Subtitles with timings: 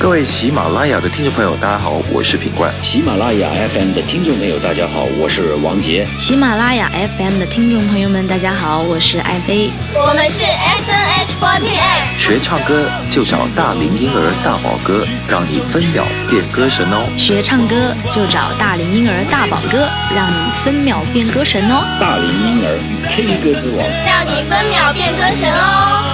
[0.00, 2.72] 各位喜马拉雅的听众朋友，大家好，我是品冠。
[2.80, 6.06] 喜马拉雅 FM 的听众朋友，大家好，我是王杰。
[6.16, 9.72] 喜马拉雅 FM 的听众朋友们，大家好，我是爱妃。
[9.94, 12.16] 我们是 SNH48。
[12.16, 17.02] 学唱歌就找大龄婴儿大宝哥，让你分秒变歌神哦。
[17.16, 21.82] 学唱歌就找大龄婴儿大宝哥，让你分秒变歌神哦。
[21.98, 22.78] 大龄婴儿
[23.10, 26.07] K 歌之王，让你分秒变歌神哦。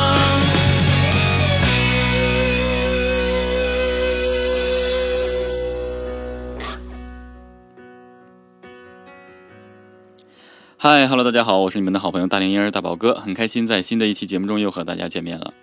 [10.87, 15.55] 嗨，Hello，大家好，我是你们的好朋友大龄婴儿大宝哥，很开心在新的一期节目中又和大家见面了。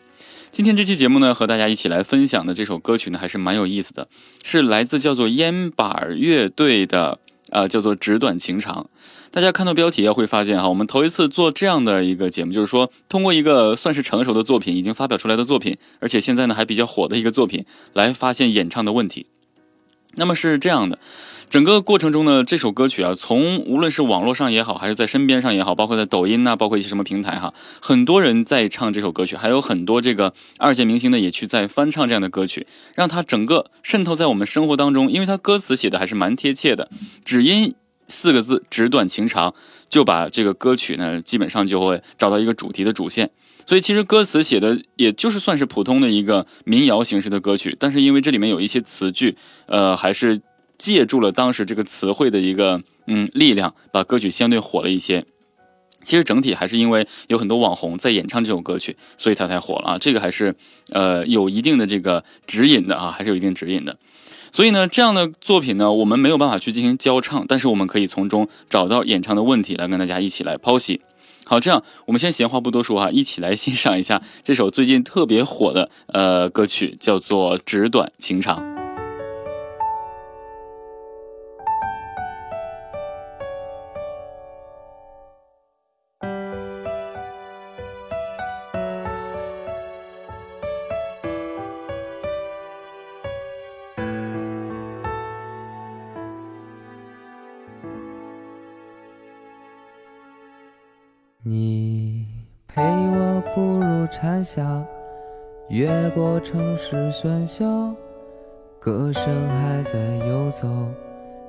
[0.50, 4.08] 今天这期节目呢，和大家一起来分享的这首歌曲呢，还是蛮有意思的，
[4.44, 7.20] 是来自叫做烟板乐队的，
[7.52, 8.90] 呃，叫做《纸短情长》。
[9.30, 19.28] 大家看到标题啊，会发现哈，我们头一次做这样的一个节目，就是说通过一个算是成熟的作品，已经发表出来的作品，而且现在呢还比较火的一个作品，来发现演唱的问题。
[20.16, 21.00] 那么是这样的。
[21.50, 36.90] 整个过程中呢，这首歌曲啊，从无论是网络上也好，还是在身边上也好，包括在抖音呐，包括一些什么平台哈，很多人在唱这首歌曲，还有很多这个二线明星呢也去在翻唱这样的歌曲，让它整个渗透在我们生活当中，因为它歌词写的还是蛮贴切的，
[37.26, 37.76] 只因
[38.08, 39.54] 四个字“纸短情长”，
[39.90, 43.30] 就把这个歌曲呢基本上就会找到一个主题的主线，
[43.66, 49.36] 所以其实歌词写的也就是算是普通的一个民谣形式的歌曲，但是因为这里面有一些词句，
[49.68, 50.42] 呃，还是。
[50.82, 55.24] 借助了当时这个词汇的一个嗯力量，把歌曲相对火了一些。
[56.02, 59.98] 其实整体还是因为有很多网红在演唱这首歌曲，所以它才火了啊。
[60.00, 60.56] 这个还是
[60.90, 64.00] 呃有一定的这个指引的啊，还是有一定指引的。
[64.52, 71.02] 所以呢，这样的作品呢，我们没有办法去进行教唱，但是我们可以从中找到演唱的问题，来跟大家一起来剖析。
[71.46, 78.64] 好，这样我们先闲话不多说哈，一起来欣赏一下这首最近特别火的呃歌曲，叫做《纸短情长》。
[104.32, 104.88] 入蝉夏，
[105.68, 107.94] 越过城市喧嚣，
[108.80, 110.70] 歌声还在游走。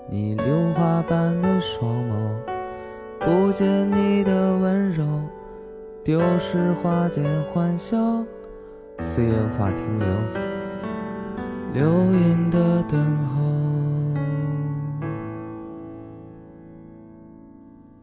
[0.09, 2.35] 你榴花般的双眸，
[3.21, 5.05] 不见你的温柔，
[6.03, 7.97] 丢失花间欢笑，
[8.99, 10.09] 岁月无法停留，
[11.73, 13.42] 流云的等候。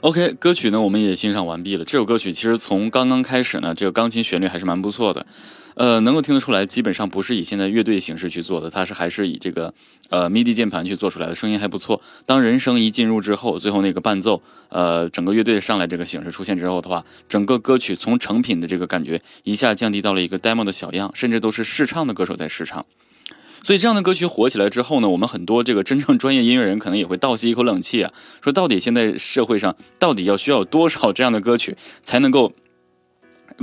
[0.00, 1.84] OK，歌曲呢我们也欣赏完毕了。
[1.84, 5.26] 这首歌曲其实从刚刚开始呢，这个钢琴旋律还是蛮不错的，
[5.74, 9.74] 呃，能够听得出来，基本上不是以现在乐队形式去做的，它是还是以这个
[10.08, 12.00] 呃 MIDI 键盘去做出来的，声音还不错。
[12.24, 22.86] 当人声一进入之后，最后那个伴奏，呃，整个乐队上来这个形式出现之后的话，整个歌曲从成品的这个感觉一下降低到了一个 demo 的小样，甚至都是试唱的歌手在试唱。
[23.62, 28.12] 所以这样的歌曲火起来之后呢，我们很多这个真正专业音乐人可能也会倒吸一口冷气啊，
[28.42, 32.52] 说到底现在社会上到底要需要多少这样的歌曲才能够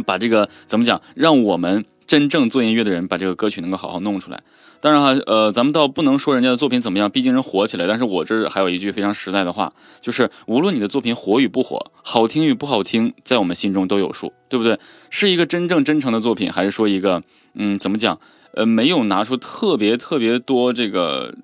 [0.05, 4.41] 把这个怎么讲，让我们真正做音乐的人把这个歌曲能够好好弄出来。
[4.79, 7.87] 当然哈，呃，咱们倒不能说人家的作品怎么样，毕竟人火起来。
[7.87, 14.77] 但是我这儿还有一句非常实在的话，就是无论你的作品火与不火，好听与不好听，在我们心中都有数，对不对？
[15.09, 17.23] 是一个真正真诚的作品，还是说一个
[17.55, 18.19] 嗯，怎么讲？
[18.57, 21.35] 呃，没有拿出特别特别多这个，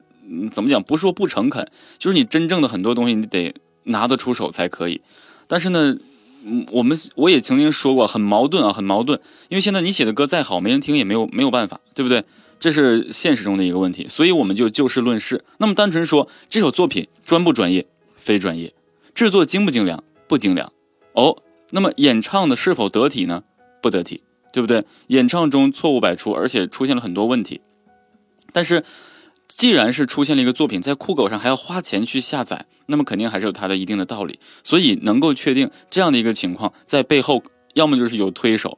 [0.52, 0.82] 怎么讲？
[0.82, 1.70] 不是说不诚恳，
[2.00, 5.00] 就是你真正的很多东西你得拿得出手才可以。
[5.46, 5.96] 但是呢，
[6.72, 9.20] 我们我也曾经说过，很矛盾啊，很矛盾。
[9.50, 12.24] 因为现在你写的歌再好，没人听也没有没有办法，对不对？
[12.60, 15.46] 这是现实中的一个问题，所以我们就就事论事。
[15.60, 18.70] 那么单纯说这首作品专不专业，非专业；
[19.14, 20.74] 制作精不精良，不精良。
[21.14, 23.44] 哦，那么演唱的是否得体呢？
[23.84, 24.24] 不得体。
[24.54, 24.86] 对不对？
[25.08, 27.60] 演唱中错误百出，而且出现了很多问题。
[28.54, 28.86] 但是，
[29.48, 34.40] 既然是出现了一个作品，在酷狗上还要花钱去下载，那么肯定还是有它的一定的道理。
[34.64, 37.44] 所以，能够确定这样的一个情况，在背后
[37.74, 38.78] 要么就是有推手，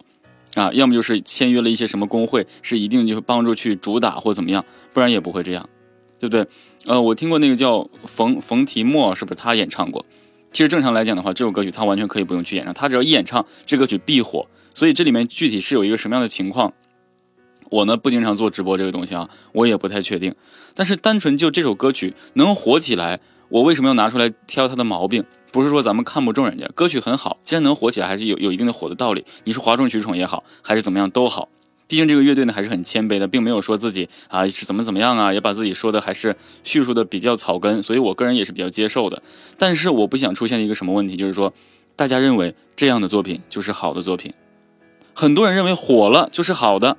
[0.55, 4.63] 啊，要么就是签约了一些什么工会，是一定就会帮助去主打或怎么样，
[4.93, 5.69] 不然也不会这样，
[6.19, 6.47] 对不对？
[6.85, 10.05] 呃，我听过那个叫冯冯提莫，是不是他演唱过？
[10.53, 14.47] 其实正常来讲的话，这首歌曲他完全可以不用去演唱，他只要一演唱，这歌曲必火。
[14.75, 16.71] 所以这里面具体是有一个什么样的情况，
[17.71, 20.35] 我呢不经常做直播这个东西啊，我也不太确定。
[20.75, 25.23] 但是单纯就这首歌曲能火起来，我为什么要拿出来挑它的毛病？
[25.51, 29.23] 不是说咱们看不中人家，歌曲很好，既然能火起来，还是有有一定的火的道理。
[29.45, 31.47] 你是哗众取宠也好，还是怎么样都好，
[31.87, 39.23] 毕竟这个乐队呢还是很谦卑的，并没有说自己啊是怎么怎么样啊，也把自己说的还是叙述的比较草根，所以我个人也是比较接受的。
[39.57, 41.53] 但是我不想出现一个什么问题，就是说
[41.95, 44.33] 大家认为这样的作品就是好的作品。
[45.17, 46.97] 很多人认为火了就是好的，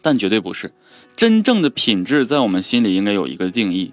[0.00, 0.72] 但绝对不是。
[1.14, 3.92] 真正的品质在我们心里应该有一个定义，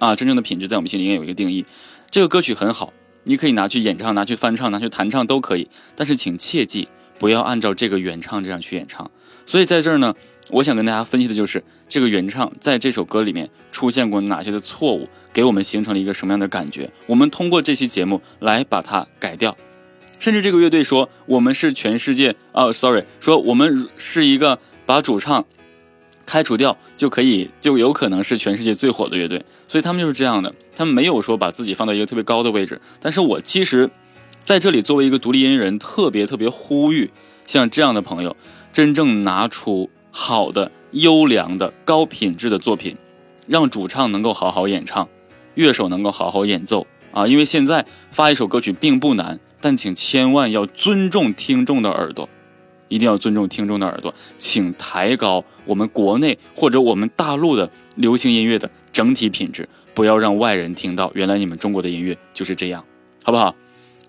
[0.00, 1.64] 啊，真正的品质在我们心里应该有一个定义。
[2.10, 2.92] 这个歌曲很好，
[3.22, 6.88] 你可以拿去演唱、拿去翻唱、拿去弹唱都可以，但是请切记
[7.20, 9.08] 不要按照这个原唱这样去演唱。
[9.46, 10.14] 所以在这儿呢，
[10.50, 16.90] 我想跟大家分析的就是这个原唱在这首歌里面出现过哪些的错误，给我们形成了一个什么样的感觉。
[17.06, 19.56] 我们通过这期节目来把它改掉。
[20.20, 25.44] 甚至这个乐队说我们是全世界哦，sorry，说我们是一个把主唱
[26.26, 32.80] 开除掉就可以就有可能是全世界最火的乐队，所以他们就是这样的，他们没有说把自己放到一个特别高的位置。
[33.00, 33.90] 但是我其实
[34.42, 37.10] 在这里作为一个独立音乐人，特别特别呼吁
[37.46, 38.36] 像这样的朋友，
[38.72, 42.96] 真正拿出好的、优良的、高品质的作品，
[43.46, 45.08] 让主唱能够好好演唱，
[45.54, 47.26] 乐手能够好好演奏啊！
[47.26, 49.40] 因为现在发一首歌曲并不难。
[49.60, 52.28] 但请千万要尊重听众的耳朵，
[52.88, 62.84] 一定要尊重听众的耳朵，请抬高我们国内或者我们大陆的流行音乐的整体品质，不要让外人听到原来你们中国的音乐就是这样，
[63.22, 63.54] 好不好？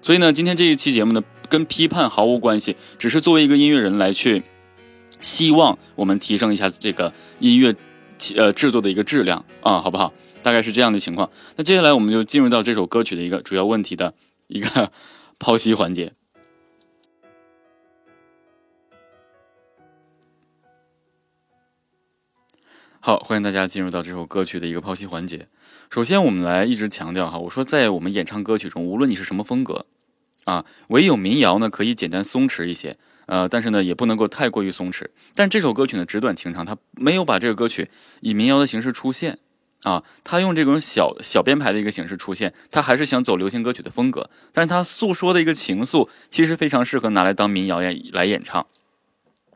[0.02, 4.44] 所以呢，今天这一期节目呢，跟批判毫无关系，只是作为一个音乐人来去，
[5.20, 7.76] 希望我们提升一下这个音乐，
[8.36, 10.14] 呃制作的一个质量啊，好不好？
[10.42, 11.30] 大概是这样的情况。
[11.56, 14.12] 那接下来我们就进入到这首歌曲的一个主要问题的
[14.48, 14.92] 一个
[15.42, 16.14] 剖析环节。
[23.00, 25.48] 好，欢迎大家进入到这首歌曲的一个剖析环节。
[25.90, 29.88] 首先，我们来一直强调哈，我说在我们演唱歌曲中，无论你是什么风格，
[30.44, 35.08] 啊，唯有民谣呢可以简单松弛一些，呃，但是呢也不能够太过于松弛。
[35.34, 39.40] 但这首歌曲呢纸短情长，它没有把这个歌曲以民谣的形式出现，
[39.84, 48.66] 啊，他用这种小小编排的一个形式出现，他还是想走流行歌曲的风格，但是他诉说的一个情愫，其实非常适合拿来当民谣演来演唱。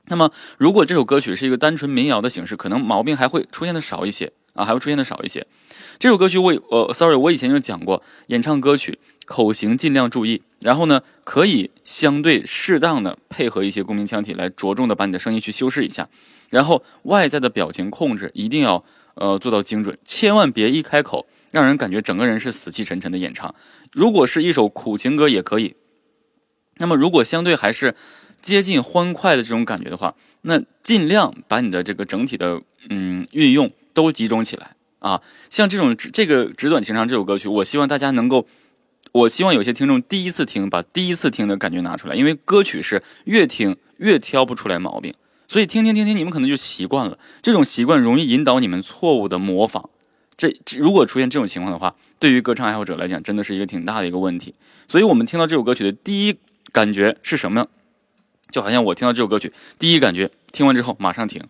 [0.08, 5.48] 那么，如果这首歌曲是一个单纯民谣的形式，可能毛病还会出现的少一些啊，还会出现的少一些。
[5.98, 16.08] 这首歌曲我呃，sorry，我以前就讲过，演唱歌曲口型尽量注意，然后呢，可以相对适当的配合一些共鸣腔体来着重的把你的声音去修饰一下，
[16.52, 18.84] 然后外在的表情控制一定要
[19.16, 23.54] 呃做到精准，千万别一开口让人感觉整个人是死气沉沉的演唱。
[23.92, 25.76] 如果是一首苦情歌也可以，
[26.78, 27.96] 那么如果相对还是。
[28.42, 35.24] 接近欢快的这种感觉的话，那尽量把你的这个整体的嗯运用都集中起来啊。
[35.50, 38.46] 像这种这个纸短情长这首歌曲，我希望大家能够，
[39.14, 45.16] 我希望有些听众第一次听，把第一次听的感觉拿出来，因为歌曲是越听越挑不出来毛病，
[45.48, 47.18] 所以听听听听，你们可能就习惯了。
[47.42, 49.90] 这种习惯容易引导你们错误的模仿。
[50.38, 54.54] 这如果出现这种情况的话，对于歌唱爱好者来讲，真的是一个挺大的一个问题。
[54.88, 56.38] 所以我们听到这首歌曲的第一
[56.72, 57.68] 感觉是什么？
[58.52, 61.44] 就好像我听到这首歌曲，第一感觉听完之后马上停，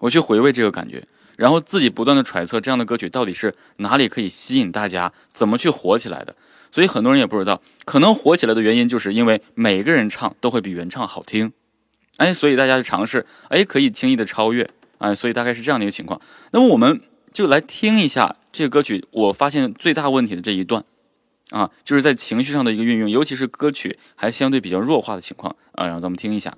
[0.00, 1.04] 我去回味这个感觉，
[1.36, 6.36] 然后自己不断的揣测这样的歌曲到底是哪里可以吸引大家，怎么去火起来的。
[6.70, 11.52] 所以很多人也不知道，可能火起来的原因就是因为每个人唱都会比原唱好听，
[12.18, 16.20] 哎，所以大家就尝试，哎，可以轻易的超越，哎，所以大概是这样的一个情况。
[16.52, 17.00] 那么我们
[17.32, 20.84] 就来听一下这个歌曲，我发现最大问题的这一段。
[21.50, 26.54] 啊，就是在情绪上的一个运用，尤其是歌曲还相对比较弱化的情况啊，然后咱们听一下。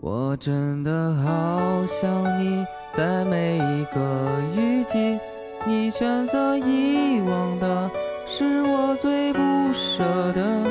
[0.00, 5.18] 我真的好想你，在每一个雨季，
[5.66, 7.90] 你选择遗忘的
[8.26, 9.40] 是我最不
[9.74, 10.66] 舍的，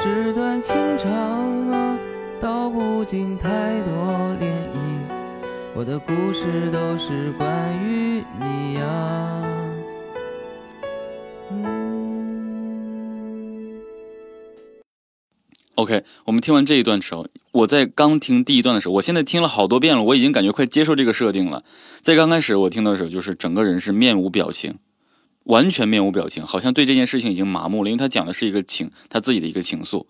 [0.00, 1.12] 纸短情长
[1.70, 1.95] 啊，
[2.40, 3.92] 道不尽太多
[4.38, 4.78] 涟漪，
[5.74, 7.48] 我的故事都是关
[7.82, 9.42] 于你呀。
[15.76, 21.64] OK，我们听完这一段的时候，我在刚听第一段的时候，我现在听了好多遍了，我已经感觉快接受这个设定了。
[22.02, 24.78] 在刚开始我听到的时候，就是整个人是面无表情，
[25.44, 30.04] 完全面无表情，好像对这件事情已经麻木了，因为他讲的是一个情，他自己的一个情愫，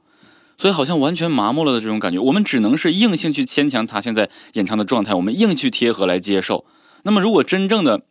[0.57, 2.19] 所以好像完全麻木了的这种感觉。
[2.19, 6.65] 我们只能是硬性去牵强他现在演唱的状态，我们硬去贴合来接受。
[7.03, 8.03] 那么如果真正的。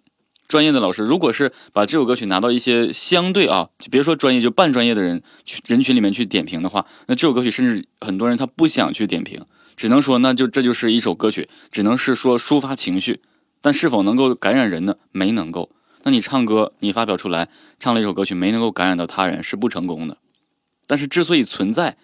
[0.47, 9.43] 专业的老师，如果是把这首歌曲拿到一些相对啊，就别说专业，就半专业的人去人群里面去点评的话，那这首歌曲甚至很多人他不想去点评，
[9.75, 13.21] 只能说那就这就是一首歌曲，只能是说抒发情绪，
[13.59, 14.97] 但是否能够感染人呢？
[15.11, 15.71] 没能够。
[16.03, 17.49] 那你唱歌，你发表出来
[17.79, 20.19] 唱了一首歌曲，没能够感染到他人，是不成功的。
[20.85, 21.97] 但是之所以存在，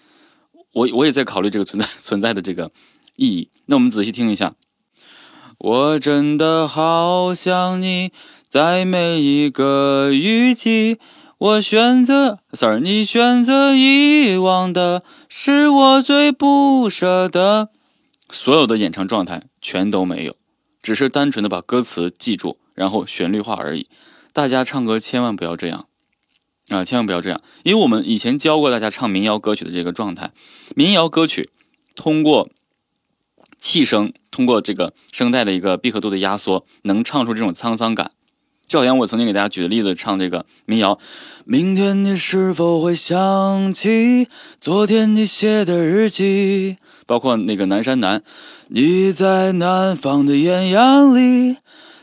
[0.74, 2.72] 我我也在考虑这个存在 存在的这个
[3.16, 3.50] 意义。
[3.66, 4.56] 那我们仔细听一下。
[5.58, 8.12] 我真的好想你，
[8.48, 10.98] 在每一个雨季。
[11.38, 17.70] 我选择，sorry，你选择遗忘的是我最不舍的。
[18.30, 20.36] 所有的演唱状态全都没有，
[20.82, 23.88] 只是单纯的把歌词记住，然后旋律化而已。
[24.34, 25.88] 大家唱歌千万不要这样
[26.72, 30.32] 啊，千万不要这样，因为我们以前教过大家唱民谣歌曲的这个状态。
[30.76, 31.52] 民谣歌曲
[31.96, 32.50] 通过。
[33.64, 38.10] 气声通过这个声带的一个闭合度的压缩，能唱出这种沧桑感。
[38.66, 40.98] 就好像我曾经给大家举的例子，唱这个民谣：
[41.46, 44.28] 明天你是否会想起
[44.60, 46.78] 昨天你写的日记？
[47.06, 48.24] 包括那个南山南，
[48.70, 51.58] 你在南方的艳阳里，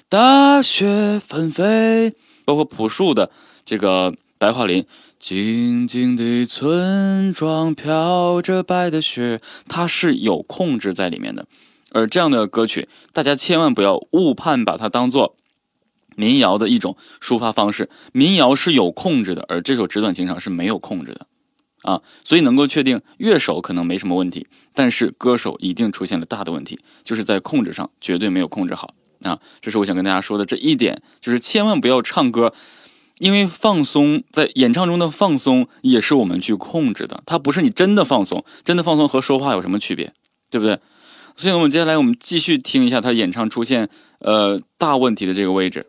[0.08, 2.14] 大雪纷飞。
[2.44, 3.32] 包括朴树的
[3.64, 4.86] 这个白桦林，
[5.18, 11.46] 静静的村庄飘着白的雪，它是有控制在里面的。
[11.90, 15.36] 而这样的歌曲，大家千万不要误判，把它当做
[16.14, 17.90] 民谣的一种抒发方式。
[18.12, 21.26] 民谣是有控制的，而这首《纸短情长》是没有控制的。
[21.82, 29.38] 啊，所以能够确定乐手可能没什么问题，但是歌手一定出现了大的问题，就是在控制上绝对没有控制好啊。
[29.60, 32.52] 这是我想跟大家说的这一点，就是千万不要唱歌，
[33.18, 40.12] 因为放松在演唱中的放松也是我们去控制的，它不是你真的放松，真的放松和说话有什么区别，
[40.50, 40.78] 对不对？
[41.36, 45.86] 所以呢，我们接下来我们继续听一下他演唱出现呃大问题的这个位置。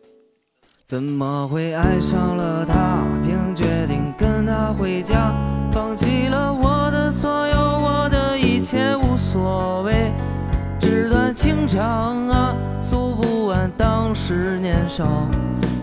[0.86, 5.32] 怎么会爱上了他，并决定跟他回家，
[5.72, 10.12] 放弃了我的所有，我的一切无所谓。
[10.80, 15.28] 纸短情长啊，诉不完当时年少，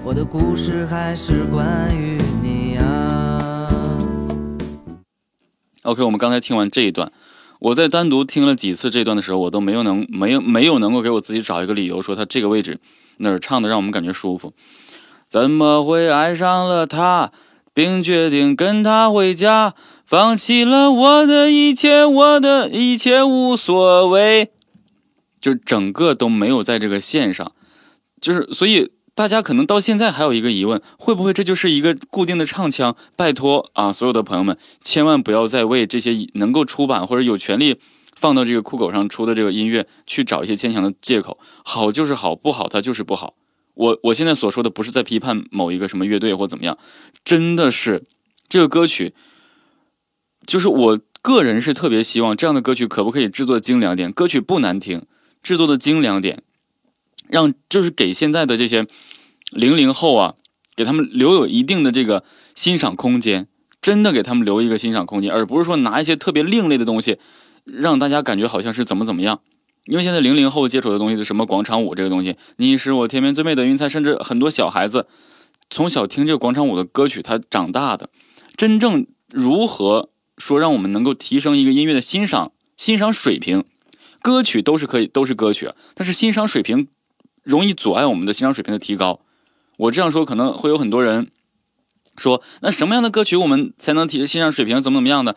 [0.07, 3.67] 我的故事还是关于你啊。
[5.83, 7.11] OK，我们刚才听完这一段。
[7.59, 12.79] 我在单独听了几次这段的时候，我都没有能没有没有能够给我自己找一个理由，说他这个位置
[13.17, 14.53] 哪儿唱的让我们感觉舒服。
[15.27, 17.33] 怎么会爱上了他，
[17.73, 19.73] 并决定跟他回家，
[20.05, 24.51] 放弃了我的一切，我的一切无所谓，
[25.41, 27.51] 就整个都没有在这个线上，
[28.21, 28.93] 就是所以。
[29.17, 32.95] 大家可能到现在还有一个疑问，会不会这就是一个固定的唱腔？
[33.15, 37.79] 拜托啊，所有的朋友们，千万不要再为这些能够出版或者有权利
[38.15, 41.39] 放到这个酷狗上出的这个音乐去找一些牵强的借口。
[41.65, 43.33] 好就是好，不好它就是不好。
[43.73, 46.77] 我我现在所说的不是在批判某一个什么乐队或怎么样，
[47.25, 48.03] 真的是
[48.47, 49.15] 这个歌曲，
[50.45, 54.11] 就是我个人是特别希望这样的歌曲可不可以制作精良点？
[54.11, 55.01] 歌曲不难听，
[55.41, 56.43] 制作的精良点。
[57.29, 58.87] 让就是给现在的这些
[59.51, 60.35] 零零后啊，
[60.75, 62.23] 给他们留有一定的这个
[62.55, 63.47] 欣赏空间，
[63.81, 67.17] 真的给他们留一个欣赏空间，而不是说拿一些特别另类的东西，
[67.65, 69.41] 让大家感觉好像是怎么怎么样。
[69.85, 75.07] 因为现在零零后接触的东西是什么广场舞这个东西，你是我天边最美的云彩，甚至很多小孩子
[75.69, 78.09] 从小听这个广场舞的歌曲，他长大的。
[78.57, 83.63] 真正如何说让我们能够提升一个音乐的欣赏欣赏水平，
[84.21, 86.89] 歌曲都是可以都是歌曲，但是欣赏水平。
[87.47, 89.21] 容易阻碍我们的欣赏水平的提高。
[89.77, 91.31] 我这样说可能会有很多人
[92.17, 94.81] 说，那什么样的歌曲我们才能提欣赏水平？
[94.81, 95.35] 怎么怎么样的？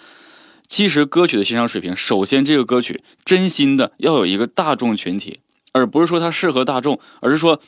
[0.66, 5.40] 其实歌曲的欣赏水平，首先这个歌曲真心的要有一个大众群体，
[5.72, 7.60] 而不是说它适合大众，而是说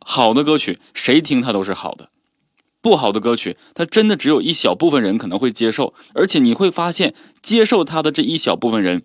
[0.00, 2.10] 好的歌曲谁听它都是好的。
[2.80, 9.02] 不好的歌曲，它真的只有一小部分人可能会接受，而且你会发现接受它的这一小部分人，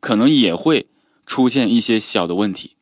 [0.00, 0.88] 可能也会
[1.24, 2.75] 出现一些小的问题。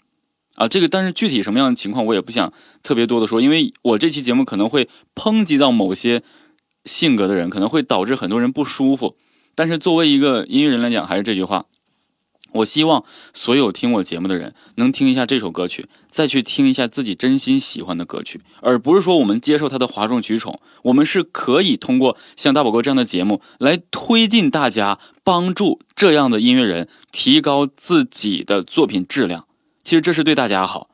[0.54, 6.22] 啊，这个但是具体什么样的情况我也不想特别多的说，因为我这期节目可能会抨击到某些
[6.84, 9.16] 性格的人，可能会导致很多人不舒服。
[9.56, 11.66] 但是作为一个音乐人来讲，还是这句话，
[12.52, 20.60] 我希望所有听我节目的人能听一下这首歌曲，再去听一下自己真心喜欢的歌曲，而不是说我们接受他的哗众取宠。
[20.82, 29.46] 我们是可以通过像大宝哥这样的节目来推进大家，帮助这样的音乐人提高自己的作品质量。
[29.84, 30.88] 其实这是对大家好，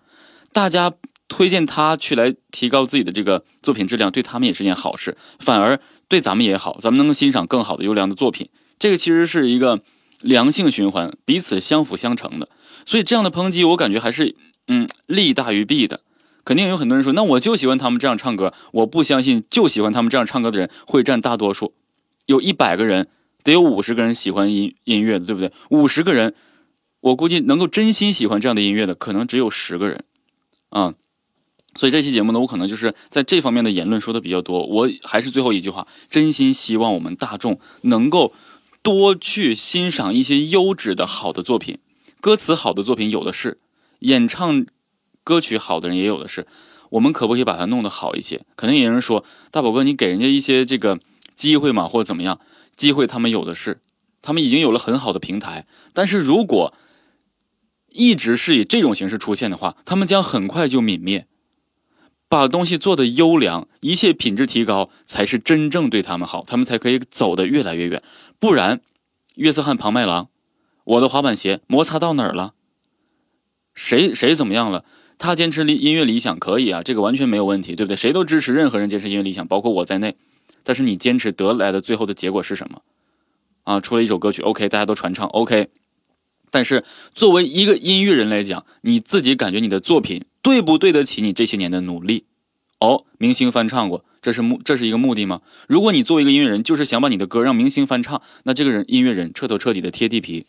[0.52, 0.92] 大家
[1.28, 8.16] 推荐他去来提高自己的这个作品质量，对他们也是件好事，反而对咱们也好，咱们能够欣赏更好的优良的。
[8.16, 8.48] 作品。
[8.80, 9.80] 这个其实是一个
[10.20, 12.48] 良性循环，彼此相辅相成的。
[12.84, 13.30] 所以这样的。
[13.30, 14.34] 抨击，我感觉还是
[14.66, 16.00] 嗯利大于弊的。
[16.44, 20.58] 肯定有很多人说，那我就喜欢他们这样唱歌，我不相信就喜欢他们这样唱歌的。
[20.58, 21.74] 人会占大多数。
[22.26, 23.06] 有一百个人，
[23.44, 25.52] 得有五十个人喜欢音音乐的，对不对？
[25.68, 26.34] 五十个人。
[27.00, 30.04] 我估计能够真心喜欢这样的音乐的，可能只有十个人，
[30.68, 30.94] 啊，
[31.74, 34.66] 所以这期节目呢，我可能就是在这方面的言论说的比较多。
[34.66, 38.34] 我还是最后一句话，真心希望我们大众能够
[38.82, 41.78] 多去欣赏一些优质的好的作品，
[42.20, 43.58] 歌词好的作品有的是，
[44.00, 44.66] 演唱
[45.24, 46.46] 歌曲好的人也有的是。
[46.90, 48.44] 我们可不可以把它弄得好一些？
[48.56, 50.98] 可能有人说，大宝哥，你给人家一些这个
[51.36, 52.40] 机会嘛，或者怎么样？
[52.74, 53.80] 机会他们有的是，
[54.20, 56.74] 他们已经有了很好的平台，但是如果
[57.90, 61.26] 一直是以这种形式出现的话，他们将很快就泯灭。
[62.28, 68.02] 把东西做得优良，一切品质提高，才是真正对他们好，他们才可以走得越来越远。
[68.38, 68.80] 不然，
[69.34, 70.28] 约瑟翰庞麦郎，
[70.84, 72.54] 我的滑板鞋摩擦到哪儿了？
[73.74, 74.84] 谁谁怎么样了？
[75.18, 77.96] 他坚持理音乐理想可以啊，这个完全没有问题，对不对？
[77.96, 80.16] 谁都支持任何人坚持音乐理想，包括我在内。
[80.62, 82.82] 但是你坚持得来的最后的结果是什么？
[83.64, 85.68] 啊，出了一首歌曲，OK，大家都传唱，OK。
[86.50, 86.84] 但是，
[87.14, 92.24] 作为一个音乐人来讲，你自己感觉你的作品对不对得起你这些年的努力？
[92.80, 95.42] 哦，明星翻唱过，这是目这是一个目的吗？
[95.68, 100.46] 如果你作为一个音乐人，就是想把你的歌让明星翻唱，那这个人音乐人彻头彻底的贴地皮，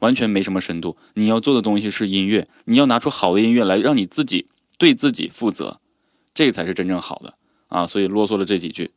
[0.00, 0.96] 完全没什么深度。
[1.14, 5.80] 你要做的东西是音乐，你要拿出好的音乐来，让你自己对自己负责，
[6.34, 7.34] 这才是真正好的
[7.68, 7.86] 啊！
[7.86, 8.90] 所以啰嗦了这几句。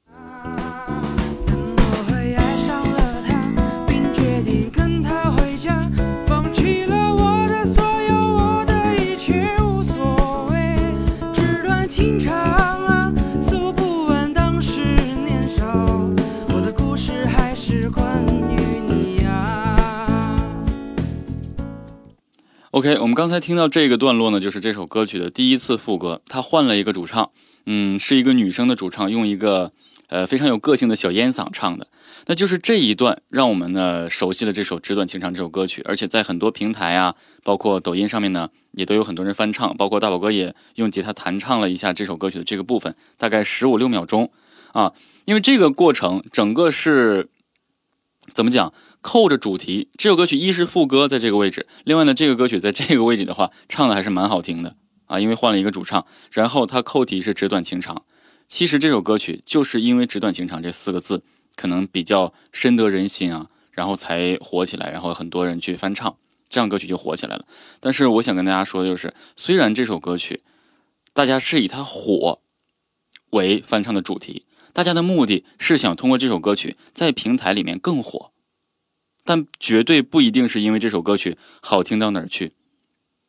[22.82, 27.30] OK，我们刚才听到这个段落呢，就是这首歌曲的第一次副歌，它换了一个主唱，
[27.67, 29.72] 嗯，是一个女生的主唱，用一个
[30.08, 31.86] 呃非常有个性的小烟嗓唱的。
[32.26, 37.13] 那就是这一段让我们呢熟悉了这首《纸短情长》这首歌曲，而且在很多平台啊，
[37.44, 44.32] 包括抖音上面呢，也都有很多人翻唱，包括大宝哥也用吉他弹唱了一下这首歌曲的这个部分，大概十五六秒钟
[44.72, 44.94] 啊。
[45.26, 47.30] 因为这个过程整个是
[48.34, 48.74] 怎么讲？
[49.01, 58.05] 扣着主题，这首歌曲一是副歌在这个位置，另外呢，这个歌曲在这个位置的话，唱的还是蛮好听的啊，因为换了一个主唱，然后它扣题是纸短情长。
[58.47, 61.23] 其实这首歌曲就是因为“纸短情长”这四个字
[61.55, 67.45] 可能比较深得人心啊，然后才火起来，然后很多人去翻唱，这样歌曲就火起来了。
[67.79, 70.41] 但是我想跟大家说的就是，虽然这首歌曲
[71.13, 72.41] 大家是以它火
[73.31, 78.31] 为翻唱的主题，大家的目的是想通过这首歌曲在平台里面更火。
[79.23, 82.53] 但绝对不一定是因为这首歌曲好听到哪儿去，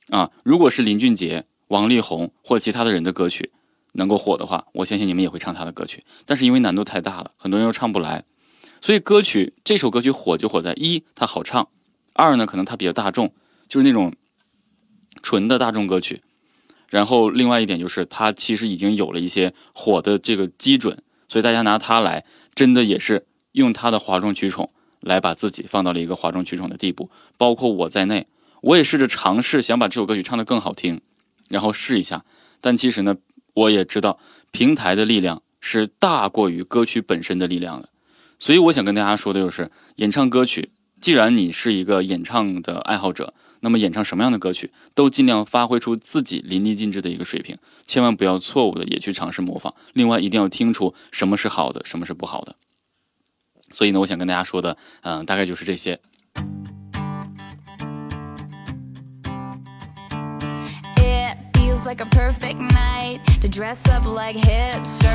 [0.09, 0.31] 啊！
[0.43, 3.51] 如果是林俊杰、王力宏或其他的人的歌曲
[3.93, 6.03] 能够火的话，我相信你们也会唱他的歌曲。
[6.25, 8.25] 但是因为难度太大了，很多人又唱不来，
[8.81, 11.69] 所以歌曲这首歌曲火就火在一它好唱，
[12.15, 13.35] 二呢可能它比较大众，
[13.69, 14.15] 就是那种
[15.23, 16.23] 纯的大众歌曲。
[16.89, 22.25] 然后另外一点就是它其实已经有了一些火的这个基准，所以大家拿它来，
[22.55, 24.71] 真的也是用它的哗众取宠。
[25.03, 28.27] 来把自己放到了一个哗众取宠的地步，包括我在内，
[28.63, 31.01] 我也试着尝试想把这首歌曲唱得更好听，
[31.49, 32.25] 然后试一下。
[32.61, 33.17] 但其实呢，
[33.55, 34.19] 我也知道
[34.51, 37.89] 平台的力量是大过于歌曲本身的力量的。
[38.39, 49.75] 所以我想跟大家说的就是，演唱歌曲，既然你是一个演唱的爱好者，那么演唱什么样的歌曲，都尽量发挥出自己淋漓尽致的一个水平，千万不要错误的也去尝试模仿。
[49.93, 52.57] 另外，一定要听出什么是好的，什么是不好的。
[53.73, 55.99] 所以呢，我想跟大家说的，嗯，大概就是这些。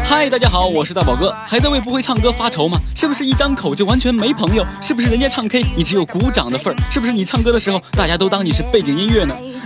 [0.03, 2.77] 嗨，大家好，我是大宝哥，还在为不会唱歌发愁吗？
[2.95, 4.65] 是不是一张口就完全没朋友？
[4.81, 6.77] 是不是人家唱 K 你只有鼓掌的份儿？
[6.91, 9.35] 是不是你唱歌的时候大家都当你是背景音乐呢？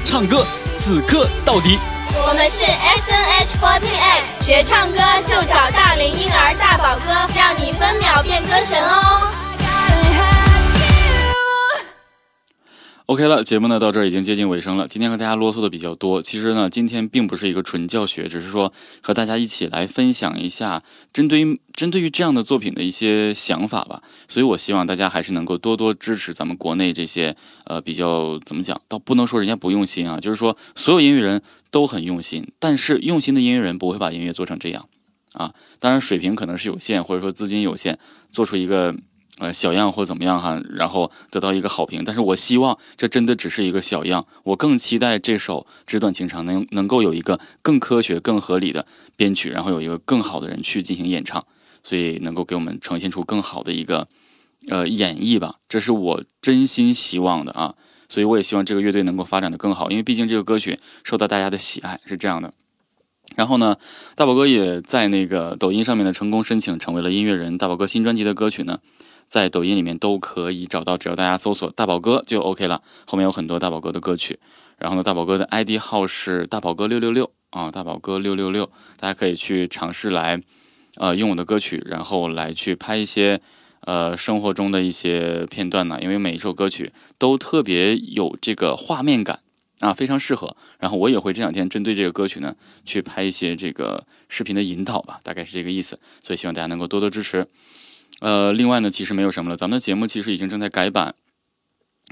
[0.00, 1.78] 唱歌此刻到底。
[2.14, 9.30] 我们是 S N H 48，学唱歌就找大龄婴儿大宝哥，让你分秒变歌神哦。
[13.06, 14.86] OK 了，节目呢到这儿已经接近尾声了。
[14.86, 24.02] 今天和大家啰嗦的比较多，其实呢，今天并不是一个纯教学，只是说和大家一起来分享一下针对于针对于这样的作品的一些想法吧。
[24.28, 34.88] 所以我希望大家还是能够多多支持咱们国内这些呃比较怎么讲，倒不能说人家不用心啊，就是说所有音乐人都很用心，但是用心的音乐人不会把音乐做成这样
[35.32, 35.52] 啊。
[35.80, 37.98] 当然水平可能是有限，或者说资金有限，
[38.30, 38.94] 做出一个。
[39.38, 42.04] 呃，小样或怎么样哈，然后得到一个好评。
[42.04, 51.44] 但是我希望这真的只是一个小样，我更期待这首《纸短情长》能能够有一个更科学、更合理的编曲，然后有一个更好的人去进行演唱，
[51.82, 54.06] 所以能够给我们呈现出更好的一个
[54.68, 55.56] 呃演绎吧。
[55.66, 57.74] 这是我真心希望的啊，
[58.10, 62.52] 所以我也希望这个乐队能够发展的更好，因为毕竟这个歌曲受到大家的喜爱，是这样的。
[63.34, 63.76] 然后呢，
[64.14, 67.56] 大宝哥也在那个抖音上面呢成功申请成为了音乐人。
[67.56, 68.80] 大宝哥新专辑的歌曲呢？
[69.32, 72.82] 在抖音里面都可以找到，只要大家搜索“大宝哥”就 OK 了。
[73.06, 74.38] 后面有很多大宝哥的歌曲。
[74.76, 80.42] 然后呢，大宝哥的 ID 号是大宝哥六六六啊，大宝哥六六六，大家可以去尝试来，
[80.96, 83.40] 呃，用我的歌曲，然后来去拍一些
[83.80, 85.98] 呃生活中的一些片段呢。
[86.02, 89.40] 因为每一首歌曲都特别有这个画面感
[89.80, 90.54] 啊，非常适合。
[90.78, 95.98] 然后我也会这两天针对这个歌曲呢，去拍一些这个视频的引导吧，大概是这个意思。
[96.22, 97.48] 所以希望大家能够多多支持。
[98.22, 101.16] 呃，另外呢，其实没有什么了，咱们的节目其实已经正在改版。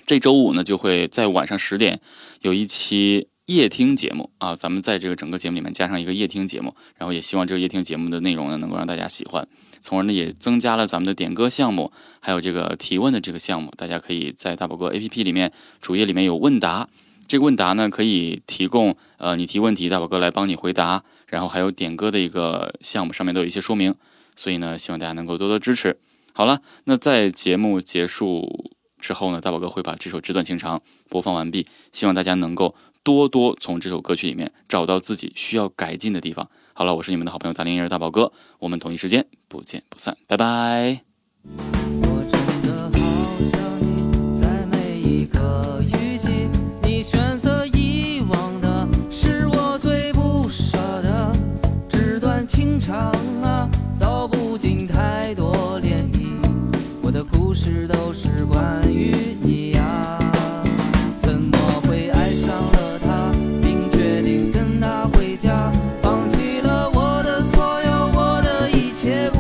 [0.07, 2.01] 这周五呢，就会在晚上十点
[2.41, 9.47] 有一期夜听节目啊，咱们在这个整个节目里面加上一个夜听节目，然后也希望这个夜听节目的内容呢，能够让大家喜欢，
[9.81, 16.89] 从而呢也增加了咱们的点歌项目，还有这个提问的这个项目，大家可以在大宝哥 APP 里面主页里面有问答，
[17.29, 23.95] 这个问答呢，可以提供呃你提问题，大宝哥来帮你回答，然后还有点歌的一个项目，上面都有一些说明，
[24.41, 25.99] 所以呢，希望大家能够多多支持。
[26.33, 30.79] 好了，那在节目结束之后呢，大宝哥会把这首《纸短情长》
[31.11, 36.49] 播放完毕，希望大家能够多多从这首歌曲里面找到自己需要改进的地方。
[36.73, 41.90] 好了，我是你们的好朋友大林婴儿大宝哥，我们同一时间不见不散，拜拜。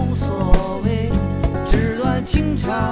[0.01, 1.11] 无所谓
[1.67, 2.91] 纸短情长